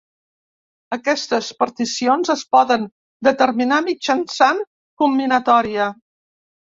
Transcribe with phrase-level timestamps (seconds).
[0.95, 2.87] Aquestes particions es poden
[3.29, 4.67] determinar mitjançant
[5.03, 5.87] combinatòria.